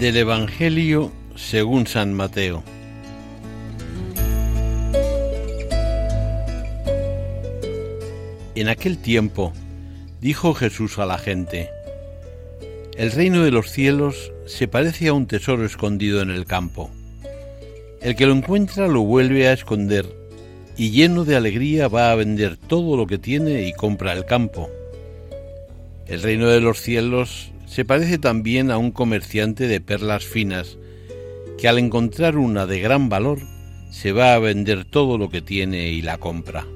Del 0.00 0.16
Evangelio 0.16 1.12
según 1.36 1.86
San 1.86 2.14
Mateo. 2.14 2.62
En 8.54 8.68
aquel 8.68 8.96
tiempo 8.96 9.52
dijo 10.22 10.54
Jesús 10.54 10.98
a 10.98 11.04
la 11.04 11.18
gente, 11.18 11.68
El 12.96 13.12
reino 13.12 13.44
de 13.44 13.50
los 13.50 13.70
cielos 13.72 14.32
se 14.46 14.68
parece 14.68 15.08
a 15.08 15.12
un 15.12 15.26
tesoro 15.26 15.66
escondido 15.66 16.22
en 16.22 16.30
el 16.30 16.46
campo. 16.46 16.90
El 18.00 18.16
que 18.16 18.24
lo 18.24 18.32
encuentra 18.32 18.88
lo 18.88 19.02
vuelve 19.02 19.48
a 19.48 19.52
esconder 19.52 20.06
y 20.78 20.92
lleno 20.92 21.26
de 21.26 21.36
alegría 21.36 21.88
va 21.88 22.10
a 22.10 22.14
vender 22.14 22.56
todo 22.56 22.96
lo 22.96 23.06
que 23.06 23.18
tiene 23.18 23.68
y 23.68 23.74
compra 23.74 24.14
el 24.14 24.24
campo. 24.24 24.70
El 26.06 26.22
reino 26.22 26.48
de 26.48 26.62
los 26.62 26.80
cielos 26.80 27.52
se 27.70 27.84
parece 27.84 28.18
también 28.18 28.72
a 28.72 28.78
un 28.78 28.90
comerciante 28.90 29.68
de 29.68 29.80
perlas 29.80 30.24
finas 30.24 30.76
que 31.56 31.68
al 31.68 31.78
encontrar 31.78 32.36
una 32.36 32.66
de 32.66 32.80
gran 32.80 33.08
valor 33.08 33.38
se 33.92 34.10
va 34.10 34.34
a 34.34 34.40
vender 34.40 34.84
todo 34.84 35.18
lo 35.18 35.30
que 35.30 35.40
tiene 35.40 35.90
y 35.90 36.02
la 36.02 36.18
compra. 36.18 36.66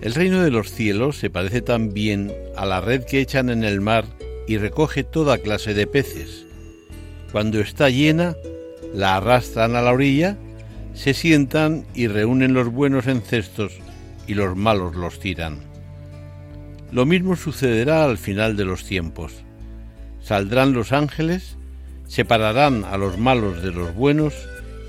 El 0.00 0.14
reino 0.14 0.42
de 0.42 0.50
los 0.50 0.72
cielos 0.72 1.18
se 1.18 1.28
parece 1.28 1.60
también 1.60 2.32
a 2.56 2.64
la 2.64 2.80
red 2.80 3.04
que 3.04 3.20
echan 3.20 3.50
en 3.50 3.62
el 3.62 3.82
mar 3.82 4.06
y 4.46 4.56
recoge 4.56 5.04
toda 5.04 5.36
clase 5.36 5.74
de 5.74 5.86
peces. 5.86 6.46
Cuando 7.30 7.60
está 7.60 7.90
llena, 7.90 8.36
la 8.94 9.18
arrastran 9.18 9.76
a 9.76 9.82
la 9.82 9.92
orilla, 9.92 10.38
se 10.94 11.12
sientan 11.12 11.84
y 11.94 12.06
reúnen 12.06 12.54
los 12.54 12.72
buenos 12.72 13.06
en 13.06 13.20
cestos 13.20 13.74
y 14.26 14.32
los 14.32 14.56
malos 14.56 14.96
los 14.96 15.20
tiran. 15.20 15.58
Lo 16.90 17.04
mismo 17.04 17.36
sucederá 17.36 18.06
al 18.06 18.16
final 18.16 18.56
de 18.56 18.64
los 18.64 18.84
tiempos 18.84 19.44
Saldrán 20.28 20.74
los 20.74 20.92
ángeles, 20.92 21.56
separarán 22.06 22.84
a 22.84 22.98
los 22.98 23.16
malos 23.16 23.62
de 23.62 23.70
los 23.70 23.94
buenos 23.94 24.34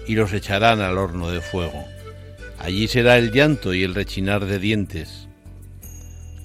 y 0.05 0.15
los 0.15 0.33
echarán 0.33 0.81
al 0.81 0.97
horno 0.97 1.31
de 1.31 1.39
fuego. 1.39 1.85
Allí 2.59 2.89
será 2.89 3.17
el 3.17 3.31
llanto 3.31 3.73
y 3.73 3.83
el 3.83 3.95
rechinar 3.95 4.45
de 4.45 4.59
dientes. 4.59 5.29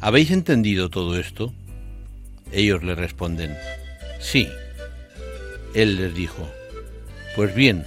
¿Habéis 0.00 0.30
entendido 0.30 0.90
todo 0.90 1.18
esto? 1.18 1.52
Ellos 2.52 2.84
le 2.84 2.94
responden, 2.94 3.56
sí. 4.20 4.46
Él 5.74 5.96
les 5.96 6.14
dijo, 6.14 6.48
pues 7.34 7.52
bien, 7.52 7.82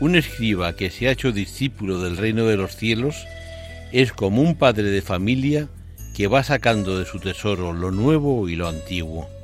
un 0.00 0.16
escriba 0.16 0.76
que 0.76 0.88
se 0.88 1.08
ha 1.08 1.12
hecho 1.12 1.30
discípulo 1.30 2.00
del 2.00 2.16
reino 2.16 2.46
de 2.46 2.56
los 2.56 2.74
cielos 2.74 3.26
es 3.92 4.14
como 4.14 4.40
un 4.40 4.54
padre 4.54 4.84
de 4.84 5.02
familia 5.02 5.68
que 6.16 6.26
va 6.26 6.42
sacando 6.42 6.98
de 6.98 7.04
su 7.04 7.20
tesoro 7.20 7.74
lo 7.74 7.90
nuevo 7.90 8.48
y 8.48 8.56
lo 8.56 8.66
antiguo. 8.66 9.35